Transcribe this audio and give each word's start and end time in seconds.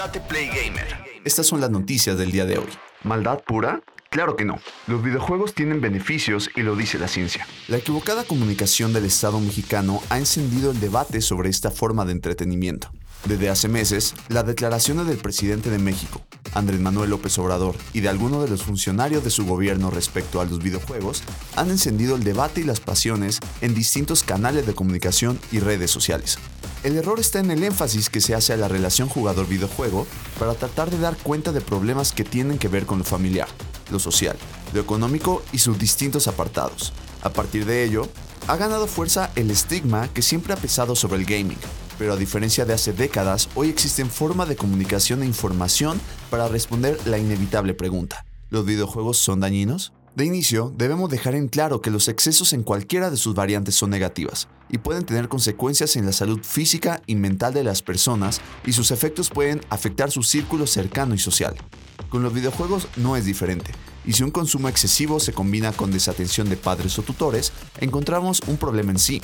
Date 0.00 0.18
Play 0.18 0.46
Gamer. 0.46 0.86
Estas 1.26 1.46
son 1.46 1.60
las 1.60 1.70
noticias 1.70 2.16
del 2.16 2.32
día 2.32 2.46
de 2.46 2.56
hoy. 2.56 2.68
¿Maldad 3.04 3.42
pura? 3.46 3.82
Claro 4.08 4.34
que 4.34 4.46
no. 4.46 4.58
Los 4.86 5.02
videojuegos 5.02 5.52
tienen 5.52 5.82
beneficios 5.82 6.48
y 6.56 6.62
lo 6.62 6.74
dice 6.74 6.98
la 6.98 7.06
ciencia. 7.06 7.46
La 7.68 7.76
equivocada 7.76 8.24
comunicación 8.24 8.94
del 8.94 9.04
Estado 9.04 9.38
mexicano 9.40 10.02
ha 10.08 10.16
encendido 10.16 10.70
el 10.70 10.80
debate 10.80 11.20
sobre 11.20 11.50
esta 11.50 11.70
forma 11.70 12.06
de 12.06 12.12
entretenimiento. 12.12 12.90
Desde 13.24 13.50
hace 13.50 13.68
meses, 13.68 14.14
las 14.28 14.46
declaraciones 14.46 15.06
del 15.06 15.18
presidente 15.18 15.68
de 15.70 15.78
México, 15.78 16.22
Andrés 16.54 16.80
Manuel 16.80 17.10
López 17.10 17.38
Obrador, 17.38 17.76
y 17.92 18.00
de 18.00 18.08
algunos 18.08 18.42
de 18.42 18.48
los 18.48 18.62
funcionarios 18.62 19.22
de 19.22 19.30
su 19.30 19.44
gobierno 19.44 19.90
respecto 19.90 20.40
a 20.40 20.46
los 20.46 20.62
videojuegos 20.62 21.22
han 21.54 21.70
encendido 21.70 22.16
el 22.16 22.24
debate 22.24 22.62
y 22.62 22.64
las 22.64 22.80
pasiones 22.80 23.38
en 23.60 23.74
distintos 23.74 24.22
canales 24.22 24.66
de 24.66 24.74
comunicación 24.74 25.38
y 25.52 25.60
redes 25.60 25.90
sociales. 25.90 26.38
El 26.82 26.96
error 26.96 27.20
está 27.20 27.40
en 27.40 27.50
el 27.50 27.62
énfasis 27.62 28.08
que 28.08 28.22
se 28.22 28.34
hace 28.34 28.54
a 28.54 28.56
la 28.56 28.68
relación 28.68 29.08
jugador-videojuego 29.08 30.06
para 30.38 30.54
tratar 30.54 30.90
de 30.90 30.98
dar 30.98 31.16
cuenta 31.18 31.52
de 31.52 31.60
problemas 31.60 32.12
que 32.12 32.24
tienen 32.24 32.58
que 32.58 32.68
ver 32.68 32.86
con 32.86 32.98
lo 32.98 33.04
familiar, 33.04 33.48
lo 33.90 33.98
social, 33.98 34.36
lo 34.72 34.80
económico 34.80 35.42
y 35.52 35.58
sus 35.58 35.78
distintos 35.78 36.26
apartados. 36.26 36.94
A 37.22 37.28
partir 37.28 37.66
de 37.66 37.84
ello, 37.84 38.08
ha 38.48 38.56
ganado 38.56 38.86
fuerza 38.86 39.30
el 39.36 39.50
estigma 39.50 40.08
que 40.08 40.22
siempre 40.22 40.54
ha 40.54 40.56
pesado 40.56 40.96
sobre 40.96 41.18
el 41.18 41.26
gaming, 41.26 41.58
pero 42.00 42.14
a 42.14 42.16
diferencia 42.16 42.64
de 42.64 42.72
hace 42.72 42.94
décadas, 42.94 43.50
hoy 43.54 43.68
existen 43.68 44.08
formas 44.08 44.48
de 44.48 44.56
comunicación 44.56 45.22
e 45.22 45.26
información 45.26 46.00
para 46.30 46.48
responder 46.48 46.98
la 47.04 47.18
inevitable 47.18 47.74
pregunta. 47.74 48.24
¿Los 48.48 48.64
videojuegos 48.64 49.18
son 49.18 49.40
dañinos? 49.40 49.92
De 50.16 50.24
inicio, 50.24 50.72
debemos 50.74 51.10
dejar 51.10 51.34
en 51.34 51.48
claro 51.48 51.82
que 51.82 51.90
los 51.90 52.08
excesos 52.08 52.54
en 52.54 52.62
cualquiera 52.62 53.10
de 53.10 53.18
sus 53.18 53.34
variantes 53.34 53.74
son 53.74 53.90
negativas 53.90 54.48
y 54.70 54.78
pueden 54.78 55.04
tener 55.04 55.28
consecuencias 55.28 55.94
en 55.94 56.06
la 56.06 56.12
salud 56.12 56.40
física 56.42 57.02
y 57.06 57.16
mental 57.16 57.52
de 57.52 57.64
las 57.64 57.82
personas 57.82 58.40
y 58.64 58.72
sus 58.72 58.92
efectos 58.92 59.28
pueden 59.28 59.60
afectar 59.68 60.10
su 60.10 60.22
círculo 60.22 60.66
cercano 60.66 61.14
y 61.14 61.18
social. 61.18 61.54
Con 62.08 62.22
los 62.22 62.32
videojuegos 62.32 62.88
no 62.96 63.14
es 63.14 63.26
diferente, 63.26 63.72
y 64.06 64.14
si 64.14 64.22
un 64.22 64.30
consumo 64.30 64.70
excesivo 64.70 65.20
se 65.20 65.34
combina 65.34 65.72
con 65.72 65.92
desatención 65.92 66.48
de 66.48 66.56
padres 66.56 66.98
o 66.98 67.02
tutores, 67.02 67.52
encontramos 67.78 68.40
un 68.46 68.56
problema 68.56 68.90
en 68.90 68.98
sí, 68.98 69.20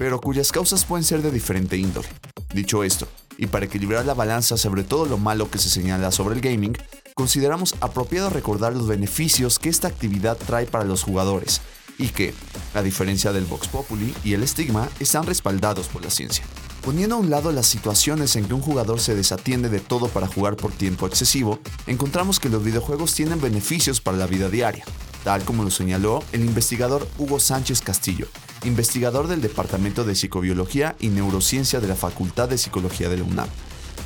pero 0.00 0.18
cuyas 0.18 0.50
causas 0.50 0.86
pueden 0.86 1.04
ser 1.04 1.20
de 1.20 1.30
diferente 1.30 1.76
índole. 1.76 2.08
Dicho 2.54 2.84
esto, 2.84 3.06
y 3.36 3.48
para 3.48 3.66
equilibrar 3.66 4.06
la 4.06 4.14
balanza 4.14 4.56
sobre 4.56 4.82
todo 4.82 5.04
lo 5.04 5.18
malo 5.18 5.50
que 5.50 5.58
se 5.58 5.68
señala 5.68 6.10
sobre 6.10 6.36
el 6.36 6.40
gaming, 6.40 6.72
consideramos 7.12 7.74
apropiado 7.82 8.30
recordar 8.30 8.72
los 8.72 8.88
beneficios 8.88 9.58
que 9.58 9.68
esta 9.68 9.88
actividad 9.88 10.38
trae 10.38 10.64
para 10.64 10.84
los 10.84 11.02
jugadores 11.02 11.60
y 11.98 12.08
que, 12.08 12.32
a 12.72 12.80
diferencia 12.80 13.30
del 13.32 13.44
Vox 13.44 13.68
Populi 13.68 14.14
y 14.24 14.32
el 14.32 14.42
estigma, 14.42 14.88
están 15.00 15.26
respaldados 15.26 15.88
por 15.88 16.02
la 16.02 16.08
ciencia. 16.08 16.46
Poniendo 16.82 17.16
a 17.16 17.18
un 17.18 17.28
lado 17.28 17.52
las 17.52 17.66
situaciones 17.66 18.36
en 18.36 18.46
que 18.46 18.54
un 18.54 18.62
jugador 18.62 19.00
se 19.00 19.14
desatiende 19.14 19.68
de 19.68 19.80
todo 19.80 20.08
para 20.08 20.28
jugar 20.28 20.56
por 20.56 20.72
tiempo 20.72 21.06
excesivo, 21.06 21.58
encontramos 21.86 22.40
que 22.40 22.48
los 22.48 22.64
videojuegos 22.64 23.12
tienen 23.12 23.38
beneficios 23.38 24.00
para 24.00 24.16
la 24.16 24.26
vida 24.26 24.48
diaria, 24.48 24.86
tal 25.24 25.44
como 25.44 25.64
lo 25.64 25.70
señaló 25.70 26.22
el 26.32 26.44
investigador 26.44 27.06
Hugo 27.18 27.40
Sánchez 27.40 27.80
Castillo, 27.82 28.26
investigador 28.64 29.28
del 29.28 29.40
Departamento 29.40 30.04
de 30.04 30.14
Psicobiología 30.14 30.96
y 31.00 31.08
Neurociencia 31.08 31.80
de 31.80 31.88
la 31.88 31.96
Facultad 31.96 32.48
de 32.48 32.58
Psicología 32.58 33.08
de 33.08 33.18
la 33.18 33.24
UNAM, 33.24 33.48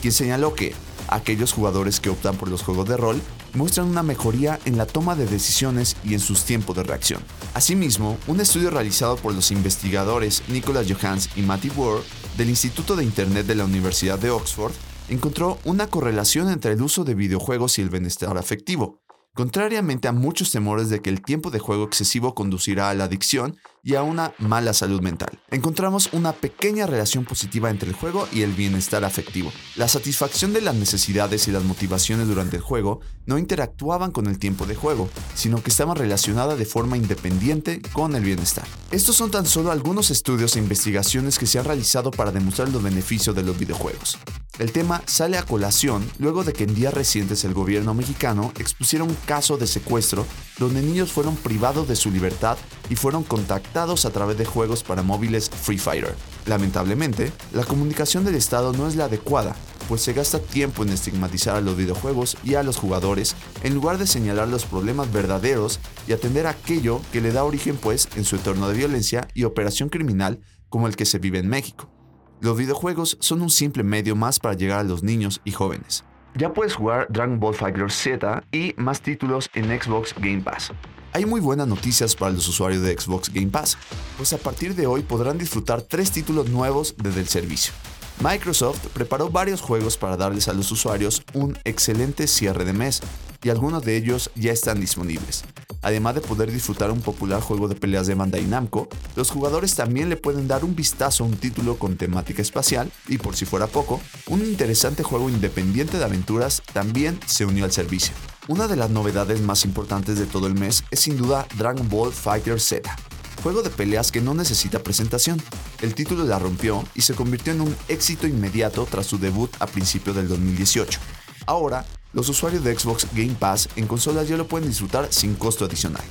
quien 0.00 0.12
señaló 0.12 0.54
que 0.54 0.74
aquellos 1.08 1.52
jugadores 1.52 2.00
que 2.00 2.10
optan 2.10 2.36
por 2.36 2.48
los 2.48 2.62
juegos 2.62 2.88
de 2.88 2.96
rol 2.96 3.20
muestran 3.54 3.88
una 3.88 4.02
mejoría 4.02 4.58
en 4.64 4.76
la 4.76 4.86
toma 4.86 5.14
de 5.14 5.26
decisiones 5.26 5.96
y 6.04 6.14
en 6.14 6.20
sus 6.20 6.44
tiempos 6.44 6.76
de 6.76 6.82
reacción. 6.82 7.22
Asimismo, 7.54 8.18
un 8.26 8.40
estudio 8.40 8.70
realizado 8.70 9.16
por 9.16 9.34
los 9.34 9.50
investigadores 9.50 10.42
Nicholas 10.48 10.86
Johans 10.88 11.30
y 11.36 11.42
Matty 11.42 11.70
Ward 11.70 12.02
del 12.36 12.50
Instituto 12.50 12.96
de 12.96 13.04
Internet 13.04 13.46
de 13.46 13.54
la 13.54 13.64
Universidad 13.64 14.18
de 14.18 14.30
Oxford 14.30 14.72
encontró 15.08 15.58
una 15.64 15.86
correlación 15.86 16.48
entre 16.48 16.72
el 16.72 16.82
uso 16.82 17.04
de 17.04 17.14
videojuegos 17.14 17.78
y 17.78 17.82
el 17.82 17.90
bienestar 17.90 18.36
afectivo, 18.36 19.03
contrariamente 19.34 20.08
a 20.08 20.12
muchos 20.12 20.52
temores 20.52 20.88
de 20.88 21.02
que 21.02 21.10
el 21.10 21.20
tiempo 21.20 21.50
de 21.50 21.58
juego 21.58 21.84
excesivo 21.84 22.34
conducirá 22.34 22.88
a 22.88 22.94
la 22.94 23.04
adicción 23.04 23.56
y 23.82 23.96
a 23.96 24.02
una 24.02 24.32
mala 24.38 24.72
salud 24.72 25.02
mental. 25.02 25.38
Encontramos 25.50 26.08
una 26.12 26.32
pequeña 26.32 26.86
relación 26.86 27.24
positiva 27.24 27.68
entre 27.68 27.90
el 27.90 27.94
juego 27.94 28.26
y 28.32 28.42
el 28.42 28.52
bienestar 28.52 29.04
afectivo. 29.04 29.52
La 29.76 29.88
satisfacción 29.88 30.52
de 30.52 30.62
las 30.62 30.74
necesidades 30.74 31.48
y 31.48 31.50
las 31.50 31.64
motivaciones 31.64 32.28
durante 32.28 32.56
el 32.56 32.62
juego 32.62 33.00
no 33.26 33.36
interactuaban 33.36 34.12
con 34.12 34.26
el 34.26 34.38
tiempo 34.38 34.66
de 34.66 34.76
juego, 34.76 35.10
sino 35.34 35.62
que 35.62 35.70
estaban 35.70 35.96
relacionadas 35.96 36.58
de 36.58 36.64
forma 36.64 36.96
independiente 36.96 37.82
con 37.92 38.14
el 38.14 38.22
bienestar. 38.22 38.66
Estos 38.90 39.16
son 39.16 39.30
tan 39.30 39.46
solo 39.46 39.72
algunos 39.72 40.10
estudios 40.10 40.56
e 40.56 40.60
investigaciones 40.60 41.38
que 41.38 41.46
se 41.46 41.58
han 41.58 41.64
realizado 41.64 42.10
para 42.10 42.30
demostrar 42.30 42.68
los 42.68 42.82
beneficios 42.82 43.34
de 43.34 43.42
los 43.42 43.58
videojuegos. 43.58 44.18
El 44.60 44.70
tema 44.70 45.02
sale 45.06 45.36
a 45.36 45.42
colación 45.42 46.08
luego 46.18 46.44
de 46.44 46.52
que 46.52 46.62
en 46.62 46.76
días 46.76 46.94
recientes 46.94 47.42
el 47.44 47.54
gobierno 47.54 47.92
mexicano 47.92 48.52
expusiera 48.56 49.04
un 49.04 49.16
caso 49.26 49.56
de 49.56 49.66
secuestro 49.66 50.24
donde 50.60 50.80
niños 50.80 51.10
fueron 51.10 51.34
privados 51.34 51.88
de 51.88 51.96
su 51.96 52.08
libertad 52.12 52.56
y 52.88 52.94
fueron 52.94 53.24
contactados 53.24 54.04
a 54.04 54.10
través 54.10 54.38
de 54.38 54.44
juegos 54.44 54.84
para 54.84 55.02
móviles 55.02 55.50
Free 55.50 55.78
Fire. 55.78 56.14
Lamentablemente, 56.46 57.32
la 57.52 57.64
comunicación 57.64 58.24
del 58.24 58.36
Estado 58.36 58.72
no 58.72 58.86
es 58.86 58.94
la 58.94 59.06
adecuada, 59.06 59.56
pues 59.88 60.02
se 60.02 60.12
gasta 60.12 60.38
tiempo 60.38 60.84
en 60.84 60.90
estigmatizar 60.90 61.56
a 61.56 61.60
los 61.60 61.76
videojuegos 61.76 62.36
y 62.44 62.54
a 62.54 62.62
los 62.62 62.76
jugadores 62.76 63.34
en 63.64 63.74
lugar 63.74 63.98
de 63.98 64.06
señalar 64.06 64.46
los 64.46 64.66
problemas 64.66 65.12
verdaderos 65.12 65.80
y 66.06 66.12
atender 66.12 66.46
aquello 66.46 67.00
que 67.12 67.20
le 67.20 67.32
da 67.32 67.42
origen 67.42 67.76
pues 67.76 68.08
en 68.14 68.24
su 68.24 68.36
entorno 68.36 68.68
de 68.68 68.78
violencia 68.78 69.26
y 69.34 69.42
operación 69.42 69.88
criminal 69.88 70.38
como 70.68 70.86
el 70.86 70.94
que 70.94 71.06
se 71.06 71.18
vive 71.18 71.40
en 71.40 71.48
México. 71.48 71.93
Los 72.40 72.56
videojuegos 72.56 73.16
son 73.20 73.42
un 73.42 73.50
simple 73.50 73.82
medio 73.82 74.16
más 74.16 74.38
para 74.38 74.54
llegar 74.54 74.80
a 74.80 74.84
los 74.84 75.02
niños 75.02 75.40
y 75.44 75.52
jóvenes. 75.52 76.04
Ya 76.36 76.52
puedes 76.52 76.74
jugar 76.74 77.06
Dragon 77.10 77.38
Ball 77.38 77.54
Fighter 77.54 77.90
Z 77.90 78.42
y 78.50 78.74
más 78.76 79.00
títulos 79.00 79.48
en 79.54 79.66
Xbox 79.66 80.14
Game 80.18 80.40
Pass. 80.40 80.72
Hay 81.12 81.26
muy 81.26 81.40
buenas 81.40 81.68
noticias 81.68 82.16
para 82.16 82.32
los 82.32 82.48
usuarios 82.48 82.82
de 82.82 82.98
Xbox 82.98 83.32
Game 83.32 83.46
Pass, 83.46 83.78
pues 84.16 84.32
a 84.32 84.38
partir 84.38 84.74
de 84.74 84.86
hoy 84.86 85.02
podrán 85.02 85.38
disfrutar 85.38 85.82
tres 85.82 86.10
títulos 86.10 86.50
nuevos 86.50 86.96
desde 87.00 87.20
el 87.20 87.28
servicio. 87.28 87.72
Microsoft 88.20 88.88
preparó 88.88 89.30
varios 89.30 89.60
juegos 89.60 89.96
para 89.96 90.16
darles 90.16 90.48
a 90.48 90.54
los 90.54 90.72
usuarios 90.72 91.22
un 91.34 91.56
excelente 91.64 92.26
cierre 92.26 92.64
de 92.64 92.72
mes, 92.72 93.00
y 93.44 93.50
algunos 93.50 93.84
de 93.84 93.96
ellos 93.96 94.30
ya 94.34 94.50
están 94.50 94.80
disponibles. 94.80 95.44
Además 95.84 96.14
de 96.14 96.22
poder 96.22 96.50
disfrutar 96.50 96.90
un 96.90 97.02
popular 97.02 97.42
juego 97.42 97.68
de 97.68 97.74
peleas 97.74 98.06
de 98.06 98.14
Bandai 98.14 98.46
Namco, 98.46 98.88
los 99.16 99.30
jugadores 99.30 99.74
también 99.74 100.08
le 100.08 100.16
pueden 100.16 100.48
dar 100.48 100.64
un 100.64 100.74
vistazo 100.74 101.24
a 101.24 101.26
un 101.26 101.36
título 101.36 101.78
con 101.78 101.98
temática 101.98 102.40
espacial 102.40 102.90
y 103.06 103.18
por 103.18 103.36
si 103.36 103.44
fuera 103.44 103.66
poco, 103.66 104.00
un 104.28 104.40
interesante 104.40 105.02
juego 105.02 105.28
independiente 105.28 105.98
de 105.98 106.04
aventuras 106.04 106.62
también 106.72 107.20
se 107.26 107.44
unió 107.44 107.66
al 107.66 107.72
servicio. 107.72 108.14
Una 108.48 108.66
de 108.66 108.76
las 108.76 108.88
novedades 108.88 109.42
más 109.42 109.66
importantes 109.66 110.18
de 110.18 110.24
todo 110.24 110.46
el 110.46 110.54
mes 110.54 110.84
es 110.90 111.00
sin 111.00 111.18
duda 111.18 111.46
Dragon 111.58 111.86
Ball 111.90 112.12
Fighter 112.14 112.58
Z, 112.58 112.96
juego 113.42 113.62
de 113.62 113.68
peleas 113.68 114.10
que 114.10 114.22
no 114.22 114.32
necesita 114.32 114.82
presentación. 114.82 115.38
El 115.82 115.94
título 115.94 116.24
la 116.24 116.38
rompió 116.38 116.82
y 116.94 117.02
se 117.02 117.12
convirtió 117.12 117.52
en 117.52 117.60
un 117.60 117.76
éxito 117.88 118.26
inmediato 118.26 118.88
tras 118.90 119.04
su 119.04 119.18
debut 119.18 119.50
a 119.60 119.66
principios 119.66 120.16
del 120.16 120.28
2018. 120.28 120.98
Ahora, 121.44 121.84
los 122.14 122.28
usuarios 122.28 122.62
de 122.64 122.78
Xbox 122.78 123.06
Game 123.12 123.34
Pass 123.38 123.68
en 123.76 123.86
consolas 123.86 124.28
ya 124.28 124.36
lo 124.36 124.46
pueden 124.46 124.68
disfrutar 124.68 125.08
sin 125.12 125.34
costo 125.34 125.64
adicional. 125.64 126.04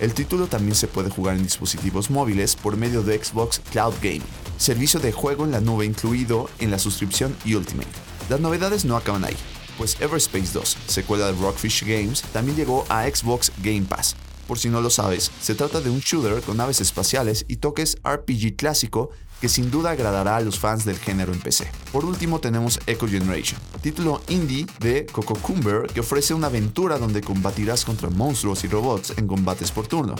El 0.00 0.12
título 0.12 0.48
también 0.48 0.74
se 0.74 0.88
puede 0.88 1.08
jugar 1.08 1.36
en 1.36 1.44
dispositivos 1.44 2.10
móviles 2.10 2.56
por 2.56 2.76
medio 2.76 3.02
de 3.02 3.22
Xbox 3.22 3.60
Cloud 3.70 3.94
Gaming, 4.02 4.22
servicio 4.58 4.98
de 4.98 5.12
juego 5.12 5.44
en 5.44 5.52
la 5.52 5.60
nube 5.60 5.86
incluido 5.86 6.50
en 6.58 6.72
la 6.72 6.80
suscripción 6.80 7.34
Ultimate. 7.46 7.88
Las 8.28 8.40
novedades 8.40 8.84
no 8.84 8.96
acaban 8.96 9.24
ahí, 9.24 9.36
pues 9.78 9.96
Everspace 10.00 10.52
2, 10.52 10.76
secuela 10.88 11.26
de 11.26 11.40
Rockfish 11.40 11.84
Games, 11.84 12.22
también 12.32 12.56
llegó 12.56 12.84
a 12.88 13.08
Xbox 13.08 13.52
Game 13.62 13.82
Pass. 13.82 14.16
Por 14.48 14.58
si 14.58 14.68
no 14.68 14.80
lo 14.80 14.90
sabes, 14.90 15.30
se 15.40 15.54
trata 15.54 15.80
de 15.80 15.88
un 15.88 16.00
shooter 16.00 16.42
con 16.42 16.56
naves 16.56 16.80
espaciales 16.80 17.46
y 17.48 17.56
toques 17.56 17.96
RPG 18.04 18.56
clásico 18.56 19.10
que 19.44 19.50
sin 19.50 19.70
duda 19.70 19.90
agradará 19.90 20.36
a 20.36 20.40
los 20.40 20.58
fans 20.58 20.86
del 20.86 20.96
género 20.96 21.30
en 21.30 21.38
PC. 21.38 21.70
Por 21.92 22.06
último 22.06 22.38
tenemos 22.38 22.80
Echo 22.86 23.06
Generation, 23.06 23.60
título 23.82 24.22
indie 24.28 24.64
de 24.80 25.04
Coco 25.04 25.34
Cumber 25.34 25.82
que 25.92 26.00
ofrece 26.00 26.32
una 26.32 26.46
aventura 26.46 26.96
donde 26.96 27.20
combatirás 27.20 27.84
contra 27.84 28.08
monstruos 28.08 28.64
y 28.64 28.68
robots 28.68 29.12
en 29.18 29.26
combates 29.26 29.70
por 29.70 29.86
turno. 29.86 30.14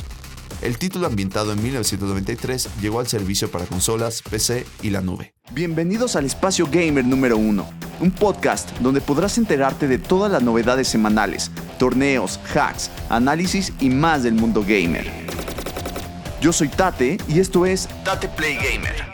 El 0.60 0.76
título 0.76 1.06
ambientado 1.06 1.54
en 1.54 1.62
1993 1.62 2.68
llegó 2.82 3.00
al 3.00 3.06
servicio 3.06 3.50
para 3.50 3.64
consolas, 3.64 4.20
PC 4.20 4.66
y 4.82 4.90
la 4.90 5.00
nube. 5.00 5.32
Bienvenidos 5.52 6.16
al 6.16 6.26
Espacio 6.26 6.68
Gamer 6.70 7.06
número 7.06 7.38
1, 7.38 7.66
un 8.00 8.10
podcast 8.10 8.72
donde 8.80 9.00
podrás 9.00 9.38
enterarte 9.38 9.88
de 9.88 9.96
todas 9.96 10.30
las 10.30 10.42
novedades 10.42 10.88
semanales, 10.88 11.50
torneos, 11.78 12.38
hacks, 12.54 12.90
análisis 13.08 13.72
y 13.80 13.88
más 13.88 14.22
del 14.22 14.34
mundo 14.34 14.62
gamer. 14.68 15.10
Yo 16.42 16.52
soy 16.52 16.68
Tate 16.68 17.16
y 17.26 17.40
esto 17.40 17.64
es 17.64 17.88
Date 18.04 18.28
Play 18.28 18.56
Gamer. 18.56 19.13